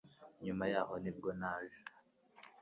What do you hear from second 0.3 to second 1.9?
nyuma yaho nibwo naje